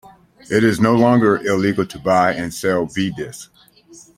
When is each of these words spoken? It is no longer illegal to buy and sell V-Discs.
It 0.49 0.63
is 0.63 0.79
no 0.79 0.95
longer 0.95 1.37
illegal 1.37 1.85
to 1.85 1.99
buy 1.99 2.33
and 2.33 2.51
sell 2.51 2.87
V-Discs. 2.87 3.49